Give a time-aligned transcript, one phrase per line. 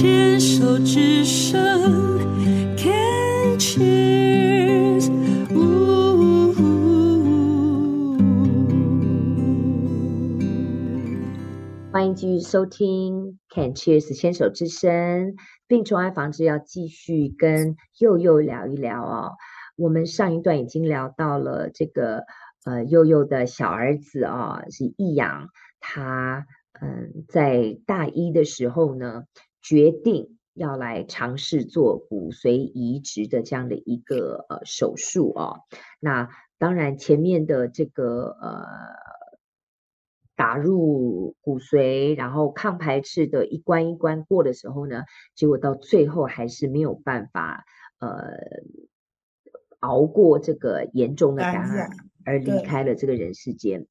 [0.00, 1.60] 牵手之声
[2.76, 5.10] ，Can cheers，
[11.90, 15.34] 欢迎继续收听 Can cheers 牵手之声，
[15.66, 19.32] 病虫害防治要继续跟祐祐聊一聊哦。
[19.74, 22.22] 我们上一段已经聊到了这个
[22.64, 25.48] 呃祐祐的小儿子啊、哦，是易阳，
[25.80, 26.46] 他。
[26.80, 29.24] 嗯，在大一的时候呢，
[29.60, 35.60] 决定要来尝试做骨髓移植的这样的一个呃手术哦。
[36.00, 38.64] 那当然，前面的这个呃
[40.34, 47.64] 打入骨髓，然后抗排斥的一关一关过的时候呢，结果到最后还是没有办法
[48.00, 48.18] 呃
[49.80, 51.90] 熬过这个严重的感染，
[52.24, 53.86] 而离开了这个人世间。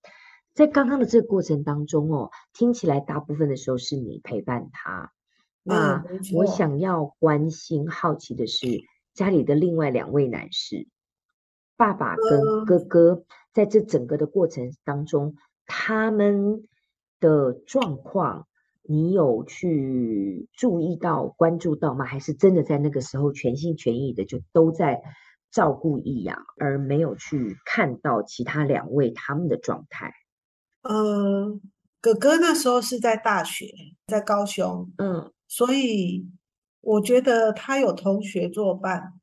[0.53, 5.13] 在刚刚的这个过程当中哦，听起来大部分的时候是你陪伴他。
[5.67, 6.03] 那
[6.33, 8.65] 我想要关心、好奇的是，
[9.13, 10.87] 家里的另外两位男士，
[11.75, 16.63] 爸爸跟哥哥，在这整个的过程当中，他们
[17.19, 18.47] 的状况，
[18.83, 22.05] 你有去注意到、关注到吗？
[22.05, 25.01] 还是真的在那个时候全心全意的就都在
[25.51, 30.13] 照顾易阳，而没有去看到其他两位他们的状态？
[30.83, 31.59] 嗯，
[31.99, 33.65] 哥哥那时候是在大学，
[34.07, 36.27] 在高雄，嗯，所以
[36.81, 39.13] 我觉得他有同学作伴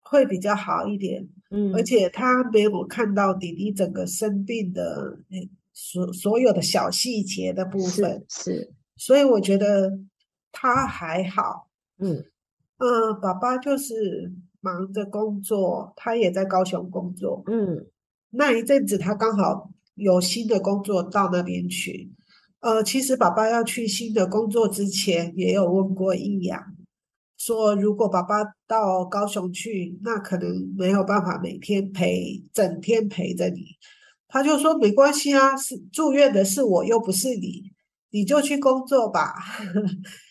[0.00, 5.18] 会比较好一点，嗯，而且他没有看到弟弟整个生病的
[5.72, 9.98] 所所有的小细节的部分，是，是，所以我觉得
[10.52, 11.68] 他还好，
[11.98, 12.24] 嗯，
[12.78, 17.86] 呃，爸爸就是忙着工作，他也在高雄工作，嗯，
[18.30, 19.70] 那一阵子他刚好。
[19.96, 22.12] 有新的工作到那边去，
[22.66, 26.60] 呃，其实爸爸要去新的工作之前，也有问过易阳，
[27.38, 33.60] 说如果爸爸到高雄去，那可能没有办法每天陪，整天陪着你。
[34.26, 37.70] 他就说没关系啊，是住院的是我，又不是你。
[38.10, 39.32] 你就去工作吧，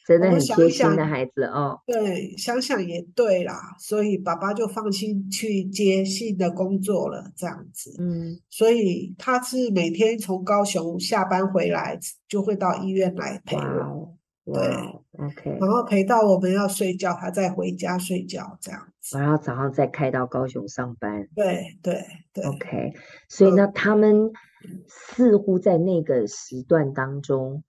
[0.05, 1.81] 真的很贴心的孩子哦。
[1.87, 7.95] 对，想想也对啦，所以爸爸就放心去接新的工作了，这样子。
[7.97, 14.15] 嗯，所以他是每天从高雄下班回来，就会到医院来陪我。
[14.45, 14.53] 对
[15.17, 15.57] ，OK。
[15.59, 19.17] 然后陪到我们要睡觉，他再回家睡觉，这样子。
[19.17, 21.27] 然后早上再开到高雄上班。
[21.33, 22.93] 对对对，OK。
[23.27, 24.31] 所以呢，他们
[24.87, 27.63] 似乎在那个时段当中。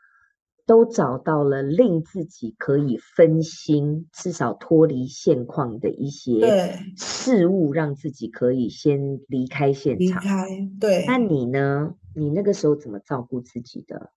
[0.66, 9.98] 都找到了令自己可以分心，至少脱离现况的一些事物，让自己可以先离开现场。
[9.98, 10.48] 离开，
[10.80, 11.04] 对。
[11.06, 11.94] 那你呢？
[12.16, 14.10] 你那个时候怎么照顾自己的？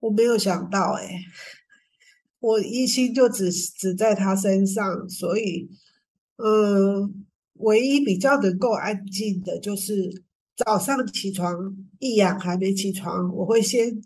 [0.00, 1.08] 我没有想到，哎，
[2.38, 5.70] 我一心就只只在他身上，所以，
[6.36, 7.24] 嗯，
[7.54, 10.22] 唯一比较能够安静的就是
[10.54, 14.02] 早上起床，一阳还没起床，我会先。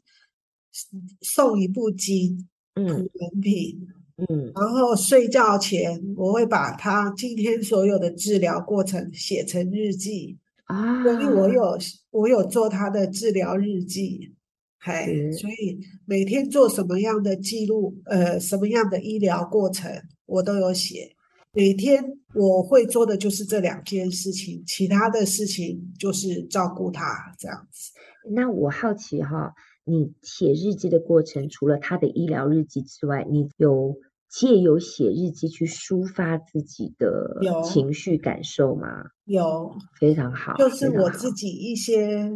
[1.20, 3.78] 送一部经，嗯，人品，
[4.16, 11.78] 嗯，然后睡觉前我会把他今天所有的治疗过程写成日记啊，所以我有
[12.10, 14.32] 我有做他的治疗日记，
[14.78, 19.90] 嘿，所以每天做什么样的记录，呃，什么样的医疗过程
[20.26, 21.14] 我都有写。
[21.52, 22.00] 每天
[22.32, 27.90] 我会做的就是这两件事情，其他的事情就是照顾他这样子。
[28.32, 29.52] 那我好奇哈。
[29.84, 33.96] 你写日记的过程，除了他的医疗日记之外，你有
[34.28, 38.86] 借由写日记去抒发自己的情绪感受吗？
[39.24, 42.30] 有，非常好，就是我自己一些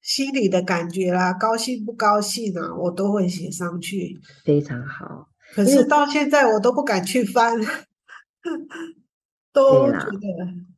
[0.00, 4.20] 心里的感觉啦，高兴不高兴啊，我都会写上去。
[4.44, 7.58] 非常好，可是到现在我都不敢去翻，
[9.52, 10.28] 都觉得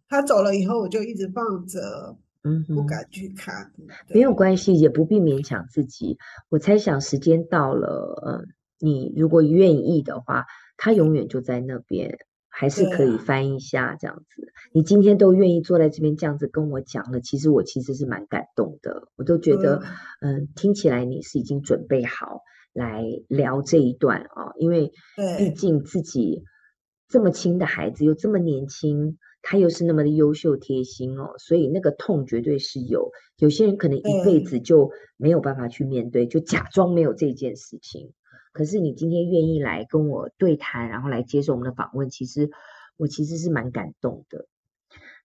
[0.09, 2.17] 他走了以后，我就一直放着。
[2.47, 3.73] 嗯，不敢去看，
[4.09, 6.17] 没有关系，也不必勉强自己。
[6.49, 8.47] 我猜想时间到了，嗯，
[8.79, 10.45] 你如果愿意的话，
[10.77, 12.19] 他永远就在那边，
[12.49, 14.53] 还是可以翻一下这样子。
[14.71, 19.09] 你今天都愿意坐在这边这样子跟我讲了，其实我其实是蛮感动的。
[19.17, 19.83] 我都觉得，
[20.21, 22.43] 嗯，听起来你是已经准备好
[22.73, 24.93] 来聊这一段啊，因为
[25.37, 26.45] 毕竟自己
[27.09, 29.19] 这么亲的孩子又这么年轻。
[29.49, 33.13] 他又是那么的优秀贴心哦，所以那个痛绝对是有。
[33.39, 38.11] 有些人可能一辈子就没有办法去面对，就假装没有这件事情。
[38.53, 42.51] 可是你今天愿意来跟我对谈，然后来接受我们的访问，其实
[42.97, 44.47] 我其实是蛮感动的。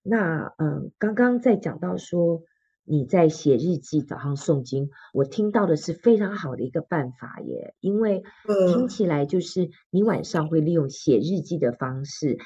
[0.04, 2.44] 那嗯，刚刚在讲到说
[2.84, 8.22] 你在写日记、早上诵经，我听到的是非常好的一个办法耶，因为
[8.72, 12.38] 听起来就是你晚上会利用写日记的方式。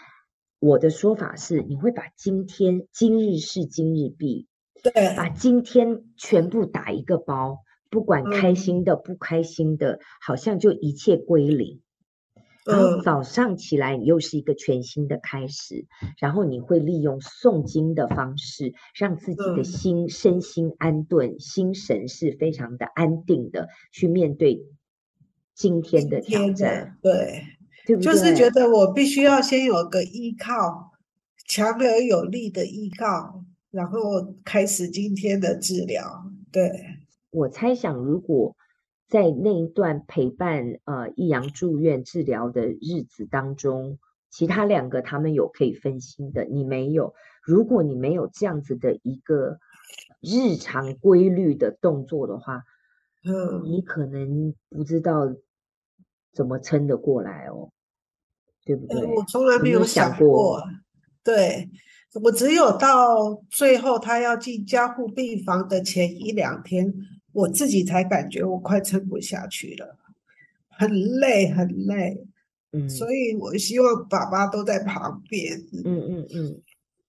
[0.66, 4.48] 我的说法是，你会把今天今日事今日毕，
[4.82, 7.60] 对，把今天全部打一个包，
[7.92, 11.82] 不管开心的、不开心的，好像就一切归零。
[12.66, 15.86] 然后早上起来，你又是一个全新的开始。
[16.18, 24.66] 然后你会利用诵经的方式，让自己的心身心安顿，心神是非常的安定的，去面对
[25.54, 26.98] 今天的挑战。
[27.04, 27.44] 对，
[27.86, 28.14] 对不对？
[28.14, 30.92] 就是觉得我必须要先有个依靠，
[31.48, 34.00] 强而有力的依靠，然后
[34.44, 36.26] 开始今天的治疗。
[36.52, 36.72] 对，
[37.32, 38.56] 我猜想，如果。
[39.08, 44.00] 在那一段陪伴呃易阳住院治疗的日子当中，
[44.32, 47.14] 其他两个他们有可以分心的，你没有。
[47.44, 49.60] 如果你没有这样子的一个
[50.22, 52.64] 日常规律的动作的话，
[53.24, 55.36] 嗯，你可能不知道
[56.34, 57.70] 怎么撑得过来哦，
[58.66, 59.06] 对不对？
[59.06, 60.62] 我从来没有想过，
[61.24, 61.70] 对，
[62.22, 66.94] 我只有到最后他要进加护病房的前一两天。
[67.32, 69.98] 我自己才感觉我快撑不下去了，
[70.70, 70.90] 很
[71.20, 72.26] 累很累，
[72.72, 76.62] 嗯，所以我希望爸爸都在旁边，嗯嗯嗯。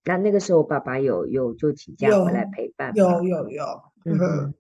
[0.05, 3.65] 那那个时候爸爸有有就请假回来陪伴，有有有，有，
[4.05, 4.55] 嗯哼。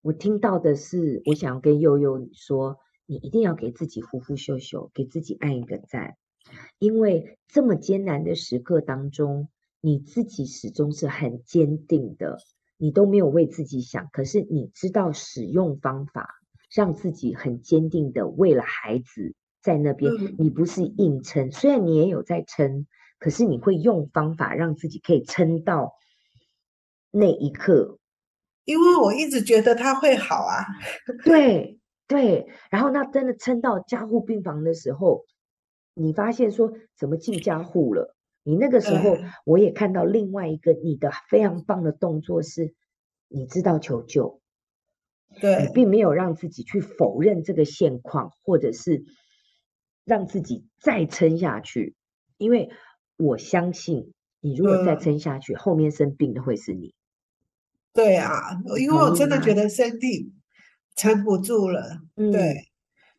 [0.00, 6.16] 我听到的是，我想跟悠悠说，你一定要给自己呼呼秀秀，给自己按一个赞，
[6.78, 9.48] 因为这么艰难的时刻当中，
[9.80, 12.38] 你自己始终是很坚定的。
[12.78, 16.28] 你都没有为自己想，可是你知道使用方法，
[16.74, 20.12] 让自己很坚定的为了孩子在那边。
[20.12, 22.86] 嗯、你不是硬撑，虽然你也有在撑，
[23.18, 25.94] 可是你会用方法让自己可以撑到
[27.10, 27.98] 那一刻。
[28.66, 30.66] 因为我一直觉得他会好啊。
[31.24, 35.24] 对对，然后那真的撑到加护病房的时候，
[35.94, 38.14] 你发现说怎么进加护了？
[38.42, 42.74] 你那个时候，我也看到另外一个你的非常棒的动作是，
[43.26, 44.40] 你知道求救，
[45.40, 49.02] 对，你并没有让自己去否认这个现况，或者是
[50.04, 51.96] 让自己再撑下去，
[52.38, 52.70] 因为
[53.16, 56.94] 我相信你如果再撑下去，嗯，后面生病的会是你。
[57.92, 60.32] 对啊，因为我真的觉得身体
[60.96, 62.56] 撑不住了，嗯，对，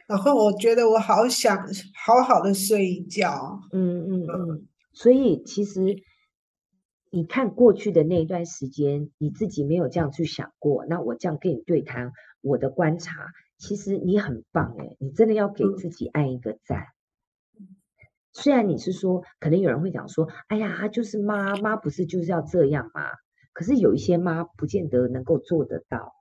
[0.07, 1.57] 然后我觉得我好想
[1.95, 4.27] 好好的睡一觉，嗯嗯嗯。
[4.27, 5.95] 嗯所以，其实
[7.11, 10.87] 你看过去的那一段时间，你自己没有这样去想过。
[10.87, 13.27] 那我这样跟你对谈，我的观察，
[13.59, 16.87] 其实你很棒诶，你真的要给自己按一个赞。
[18.33, 23.03] 虽然你是说，可能有人会讲说，哎呀，就是妈妈不是就是要这样吗？
[23.53, 26.16] 可是有一些妈不见得能够做得到。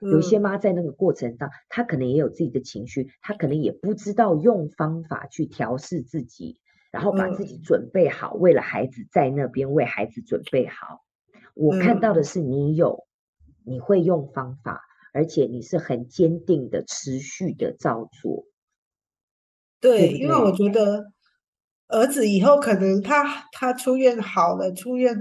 [0.00, 6.58] 有一些妈在那个过程当中，她可能也有自己的情绪，她可能也不知道用方法去调试自己。
[6.90, 11.04] 然后把自己准备好，嗯，为了孩子在那边为孩子准备好。
[11.54, 13.06] 我看到的是你有，
[13.62, 14.80] 你会用方法，
[15.12, 18.46] 而且你是很坚定的、持续的照做。
[19.80, 21.12] 对，因为我觉得
[21.88, 25.16] 儿子以后可能他他出院好了，出院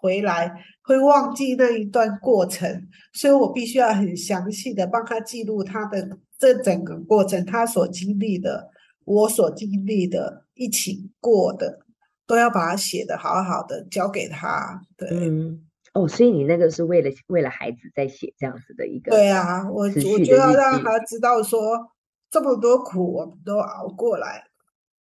[0.00, 8.70] 回来会忘记那一段过程，所以我必须要很详细的帮他记录他的这整个过程，他所经历的。
[9.04, 11.80] 我所经历的、一起过的，
[12.24, 14.80] 都要把它写的好好的，交给他。
[14.96, 21.90] 对，嗯，哦，所以你那个是为了为了孩子在写这样子的一个，对啊，我我就要让他知道说，
[22.30, 24.44] 这么多苦我们都熬过来。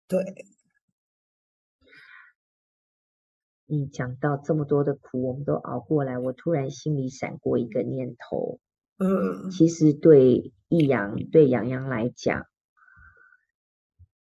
[0.06, 0.22] 对，
[3.70, 8.58] 你讲到这么多的苦我们都熬过来，我突然心里闪过一个念头，
[8.96, 12.46] 嗯，其实对易阳对洋洋来讲。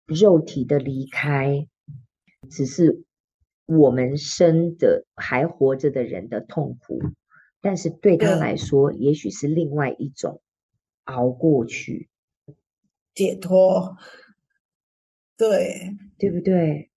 [0.05, 1.67] 肉体的离开，
[2.49, 3.03] 只是
[3.65, 6.99] 我们生的还活着的人的痛苦，
[7.61, 10.41] 但是对他来说，也许是另外一种
[11.03, 12.09] 熬过去、
[13.13, 13.97] 解脱。
[15.35, 16.91] 对，对不对？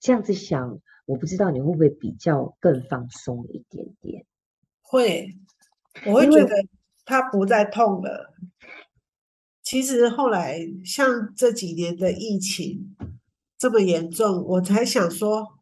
[0.00, 4.26] 这样子想，我不知道你会不会比较更放松一点点？
[4.82, 5.34] 会，
[6.04, 6.54] 我会觉得
[7.06, 8.34] 他不再痛了。
[9.62, 12.94] 其实后来像这几年的疫情
[13.56, 15.58] 这么严重，我才想说，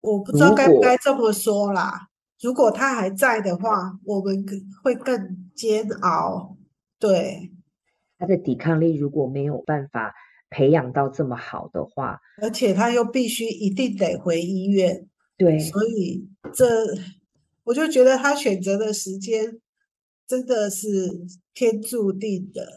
[0.00, 2.08] 我不知道该不该这么说啦。
[2.40, 4.42] 如果他还在的话，我们
[4.82, 6.56] 会更煎熬。
[6.98, 7.52] 对，
[8.18, 10.14] 他的抵抗力如果没有办法
[10.54, 15.08] 培养到这么好的话，而且他又必须一定得回医院。
[15.36, 16.64] 对，所以这
[17.64, 19.60] 我就觉得他选择的时间
[20.28, 20.88] 真的是
[21.54, 22.68] 天注定的。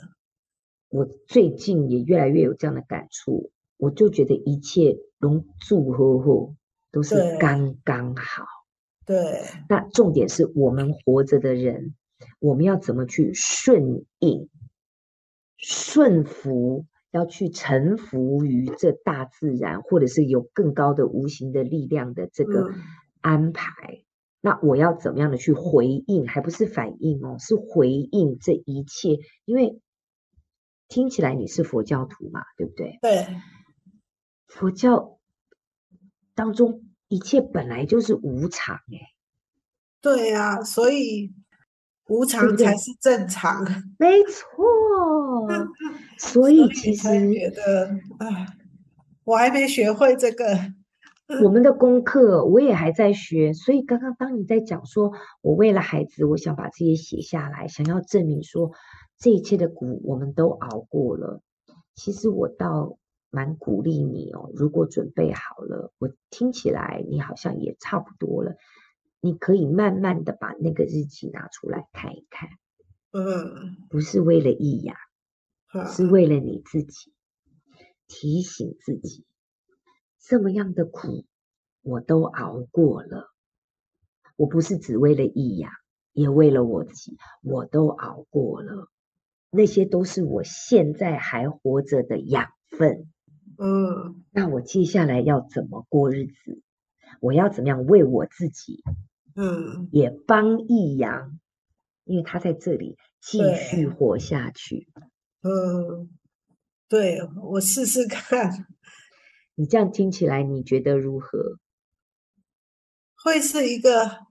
[0.90, 6.56] 我最近也越来越有这样的感触，我就觉得一切都祝贺贺
[6.92, 8.44] 都是刚刚好。
[9.06, 9.16] 对。
[9.22, 9.42] 对。
[9.70, 11.94] 那重点是我们活着的人，
[12.40, 14.50] 我们要怎么去顺应、
[15.58, 22.72] 顺服，要去臣服于这大自然，或者是有更高的无形的力量的这个
[23.22, 23.72] 安排。
[23.92, 24.04] 嗯
[24.40, 26.28] 那我要怎么样的去回应？
[26.28, 29.18] 还不是反应哦，是回应这一切。
[29.46, 29.82] 因为
[30.88, 33.00] 听起来你是佛教徒嘛，对不对？
[33.02, 33.28] 对。
[34.46, 35.20] 佛教
[36.36, 39.12] 当中一切本来就是无常，哎。
[40.02, 41.34] 对呀，所以
[42.08, 43.66] 无常才是正常。
[44.00, 44.64] 没错。
[46.18, 47.88] 所以其实觉得，
[48.20, 48.48] 啊，
[49.24, 50.46] 我还没学会这个。
[51.44, 58.72] 我们的功课我也还在学，所以刚刚当你在讲说，我为了孩子，我想把这些写下来，想要证明说
[59.20, 61.42] 这一切的苦我们都熬过了。
[61.96, 62.98] 其实我倒
[63.30, 68.56] 蛮鼓励你哦，如果准备好了，我听起来你好像也差不多了，
[69.20, 72.48] 你可以慢慢的把那个日记拿出来看一看。
[73.12, 74.96] 嗯，不是为了易雅，
[75.86, 77.14] 是为了你自己，
[78.08, 79.26] 提醒自己。
[80.20, 81.26] 这么样的苦，
[81.82, 83.30] 我都熬过了。
[84.36, 85.72] 我不是只为了易阳，
[86.14, 88.90] 也为了我自己，我都熬过了。
[89.50, 93.10] 那些都是我现在还活着的养分。
[93.58, 96.62] 嗯，那我接下来要怎么过日子？
[97.22, 98.84] 我要怎么样为我自己？
[99.36, 101.40] 嗯，也帮易阳，
[102.04, 104.88] 因为他在这里继续活下去。
[105.48, 106.10] 嗯，
[106.90, 108.68] 对，我试试看。
[109.56, 111.58] 你这样听起来，你觉得如何？
[113.24, 114.28] 会是一个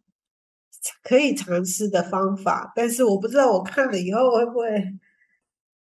[1.03, 4.69] 可以尝试的方法，但是我不知道我看了以后会不会。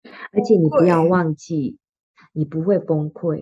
[0.32, 1.80] 而且你不要忘记，
[2.32, 3.42] 你不会崩溃。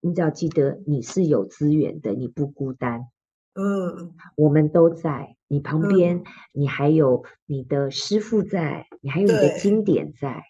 [0.00, 3.08] 你只要记得，你是有资源的，你不孤单。
[3.54, 10.42] 嗯，我们都在你旁边，嗯，你还有你的师傅在，你还有你的经典在。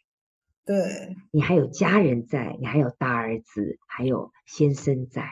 [0.65, 5.29] 对，你还有家人在，你还有大儿子，还有先生在。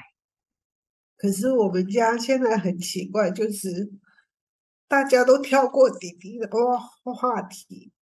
[1.16, 3.92] 可是我们家现在很奇怪，就是
[4.88, 7.92] 大家都跳过弟弟的话题，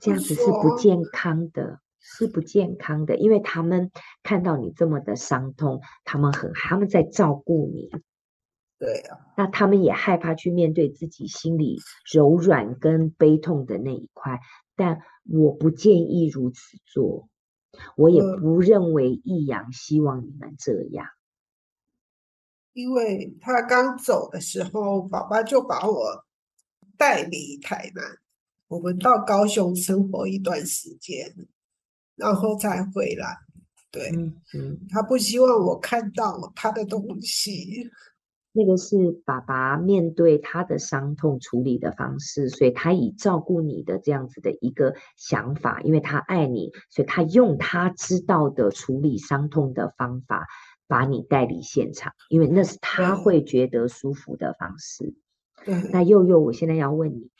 [0.00, 3.90] 这样子是不健康的，是不健康的，因为他们
[4.22, 7.88] 看到你这么的伤痛，他们很，他们在照顾你。
[8.78, 11.78] 对啊，那他们也害怕去面对自己心里
[12.12, 14.40] 柔软跟悲痛的那一块。
[14.80, 17.28] 但我不建议如此做，
[17.98, 21.06] 我也不认为易阳希望你们这样。
[22.72, 26.24] 因为他刚走的时候，爸爸就把我
[26.96, 28.02] 带离台南，
[28.68, 31.34] 我们到高雄生活一段时间，
[32.16, 33.36] 然后才回来。
[33.90, 37.90] 对，嗯嗯，他不希望我看到他的东西。
[38.52, 50.48] 那个是爸爸面对他的伤痛处理的方式，所以他以照顾你的这样子的一个想法，因为他爱你，所以他用他知道的处理伤痛的方法
[50.88, 55.14] 把你带离现场，因为那是他会觉得舒服的方式。
[55.64, 55.88] 对。
[55.92, 57.30] 那佑佑，我现在要问你，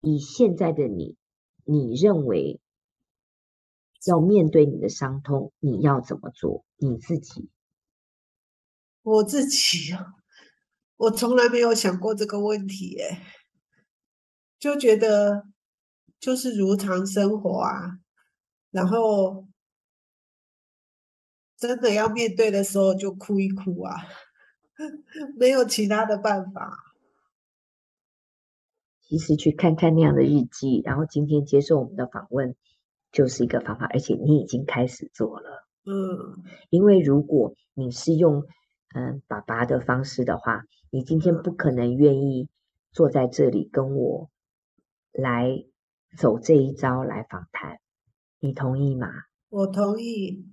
[0.00, 1.16] 以现在的你，
[1.64, 2.60] 你认为
[4.06, 6.64] 要面对你的伤痛，你要怎么做？
[6.76, 7.48] 你自己？
[9.02, 10.14] 我自己啊。
[11.00, 13.22] 我从来没有想过这个问题，耶，
[14.58, 15.46] 就觉得
[16.18, 17.98] 就是如常生活啊，
[18.70, 19.48] 然后
[21.56, 23.96] 真的要面对的时候就哭一哭啊，
[25.40, 26.70] 没有其他的办法。
[29.00, 32.54] 其实去看看那样的日记，然后今天接受我们的访问，
[33.10, 35.66] 就是一个方法，而且你已经开始做了。
[35.86, 38.44] 嗯，因为如果你是用
[38.94, 40.64] 嗯爸爸的方式的话。
[40.92, 42.48] 你今天不可能愿意
[42.90, 44.28] 坐在这里跟我
[45.12, 45.64] 来
[46.18, 47.78] 走这一招来访谈，
[48.40, 49.08] 你同意吗？
[49.50, 50.46] 我同意。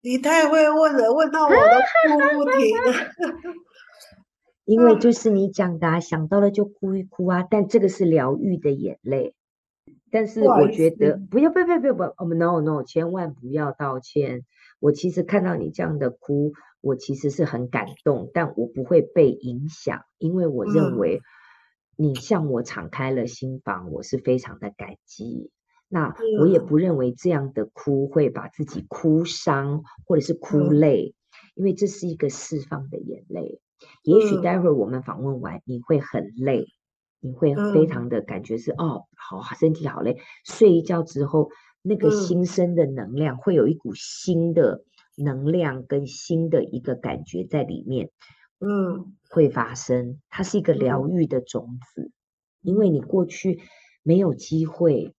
[0.00, 2.76] 你太会问了，问到我都哭不停。
[4.64, 7.42] 因为就是你讲的啊，想到了就哭一哭啊。
[7.42, 9.34] 但这个是疗愈的眼泪。
[10.12, 14.44] 但是我觉得不要，不要，不要，不要，不要，哦，no no，千万不要道歉。
[14.78, 16.52] 我其实看到你这样的哭。
[16.80, 21.20] 我其实是很感动，但我不会被影响，因为我认为
[21.96, 25.50] 你向我敞开了心房，我是非常的感激。
[25.92, 31.14] 那我也不认为这样的哭会把自己哭伤或者是哭累，
[31.54, 33.60] 因为这是一个释放的眼泪。
[34.04, 36.66] 也许待会儿我们访问完，你会很累，
[37.18, 40.18] 你会非常的感觉是、嗯、哦，好，身体好累。
[40.44, 41.50] 睡一觉之后，
[41.82, 44.84] 那个新生的能量会有一股新的
[45.22, 48.10] 能量跟新的一个感觉在里面，
[48.58, 50.20] 嗯，会发生。
[50.28, 52.10] 它是一个疗愈的种子，
[52.62, 53.60] 因为你过去
[54.02, 55.14] 没有机会，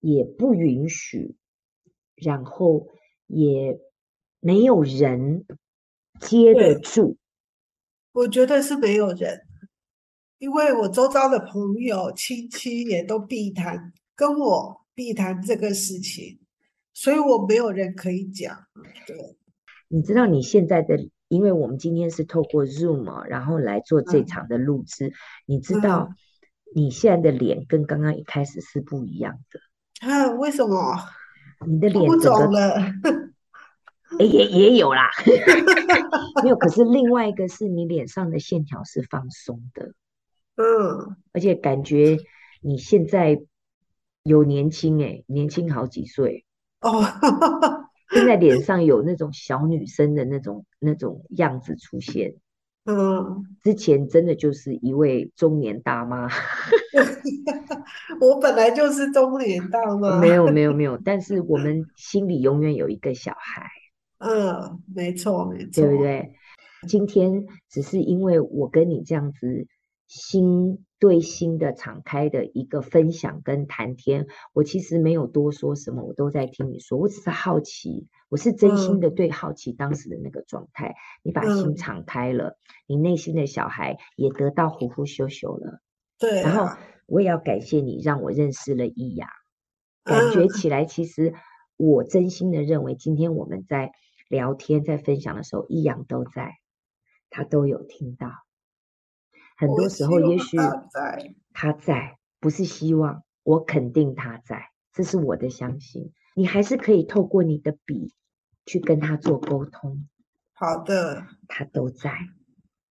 [0.00, 1.36] 也不允许，
[2.14, 2.88] 然后
[3.26, 3.80] 也
[4.40, 5.44] 没有人
[6.20, 7.16] 接得住。
[8.12, 9.46] 我觉得是没有人，
[10.38, 16.38] 因为我周遭的朋友、亲戚也都避谈，跟我避谈这个事情，
[17.00, 18.66] 所以我没有人可以讲。
[19.06, 19.16] 对，
[19.88, 25.12] 你知道你现在的，因为我们今天是透过 Zoom 然后来做这场的录制，嗯、
[25.46, 26.10] 你知道
[26.74, 30.06] 你现在的脸跟刚刚一开始是不一样的。
[30.06, 30.30] 啊？
[30.32, 30.94] 为什么？
[31.66, 32.74] 你的脸肿了。
[34.18, 35.08] 也也有啦，
[36.44, 36.56] 没有。
[36.56, 39.94] 可是另外一个是你脸上的线条是放松的，
[40.56, 42.18] 嗯，而且感觉
[42.60, 43.40] 你现在
[44.22, 46.44] 有年轻哎，年轻好几岁
[46.80, 47.02] 哦，
[48.12, 52.34] 现在脸上有那种小女生的那种那种样子出现，
[52.84, 56.28] 嗯，之前真的就是一位中年大妈，
[58.20, 63.66] 我本来就是中年大妈， 没有没有没有，但是我们心里永远有一个小孩。
[64.18, 66.32] 嗯，没错，没错，对不对？
[66.88, 69.66] 今天只是因为我跟你这样子
[70.10, 80.88] 心对心的敞开的一个分享跟谈天，我其实没有多说什么，我都在听你说，我只是好奇，我是真心的对好奇当时的那个状态。
[80.88, 85.80] 嗯、你把心敞开了，你内心的小孩也得到呼呼秀秀了。
[86.18, 86.76] 对、啊，然后
[87.06, 89.28] 我也要感谢你，让我认识了易雅，
[90.02, 91.34] 感觉起来其实
[91.76, 93.92] 我真心的认为，今天我们在。
[94.28, 96.52] 聊天在分享的时候，易阳都在，
[97.30, 98.28] 他都有听到。
[99.60, 100.56] 很多时候，也许
[101.52, 106.14] 他在，不是希望，我肯定他在，这是我的相信。
[106.34, 108.14] 你还是可以透过你的笔
[108.64, 110.08] 去跟他做沟通。
[110.54, 112.10] 好的，他都在，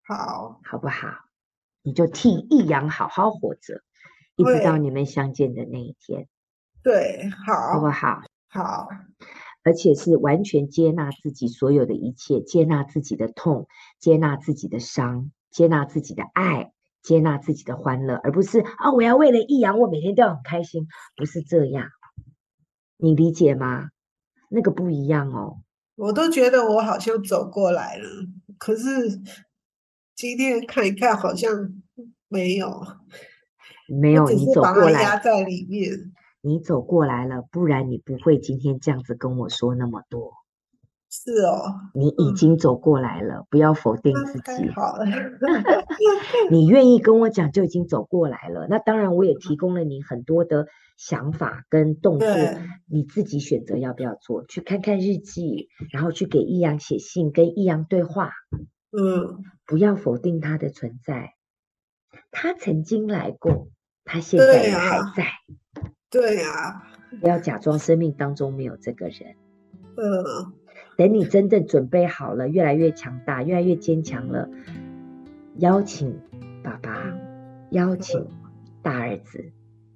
[0.03, 1.07] 好，好不好？
[1.81, 3.81] 你就替易阳好好活着，
[4.35, 6.27] 一直到你们相见的那一天。
[6.83, 8.21] 对，好，好不好？
[8.47, 8.89] 好。
[9.63, 13.67] 而且是完全接纳自己所有的一切，接纳自己的痛，
[13.99, 21.87] 接纳自己的伤，接纳自己的爱，接纳自己的欢乐，而不是啊，我要为了易阳，我每天都要很开心，不是这样，
[22.97, 23.89] 你理解吗？
[24.49, 25.61] 那个不一样哦。
[25.95, 28.07] 我都觉得我好像走过来了，
[28.57, 29.21] 可是
[30.15, 31.51] 今天看一看，好像
[32.27, 32.85] 没有，
[33.87, 35.91] 没有，你走过来压在里面。
[36.41, 40.31] 你走过来了，不然你不会今天这样子跟我说那么多。
[41.11, 44.69] 是哦，你已经走过来了，嗯、不要否定自己。
[44.69, 45.05] 好了
[46.51, 48.67] 你愿意跟我讲，就已经走过来了。
[48.69, 50.67] 那当然，我也提供了你很多的
[50.97, 52.27] 想法跟动作，
[52.85, 54.45] 你自己选择要不要做。
[54.45, 58.31] 去看看日记，然后去给易阳写信，跟易阳对话。
[58.91, 61.33] 嗯，不要否定他的存在。
[62.31, 63.69] 他曾经来过，
[64.05, 65.25] 他现在也还在。
[66.11, 66.83] 对呀、啊，
[67.19, 69.35] 不要假装生命当中没有这个人。
[69.95, 70.53] 嗯，
[70.99, 74.49] 等你真正准备好了，越来越强大，越来越坚强了，
[75.55, 76.13] 邀请
[76.61, 77.13] 爸爸，
[77.69, 78.27] 邀请
[78.81, 79.45] 大儿子，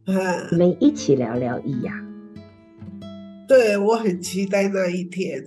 [0.05, 0.15] 嗯，
[0.49, 1.91] 你们一起聊聊易雅。
[3.49, 5.43] 对，我很期待那一天，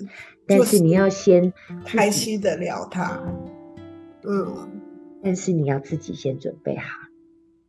[0.47, 1.51] 但是你要先
[1.87, 3.19] 开心的聊他。
[4.29, 4.69] 嗯，
[5.23, 6.99] 但是你要自己先准备好。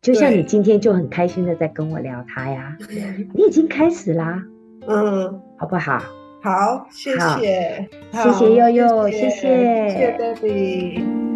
[0.02, 2.78] 就像你今天就很开心的在跟我聊他呀，
[3.34, 4.44] 你已经开始啦，
[4.86, 6.04] 嗯，好不好？
[6.48, 10.18] 好，谢谢，谢谢悠悠，谢谢，谢谢。
[10.18, 11.27] baby。